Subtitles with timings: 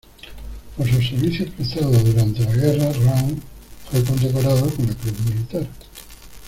[0.75, 3.39] Por sus servicios prestados durante la guerra, Round
[3.91, 5.67] fue condecorado con la Cruz Militar.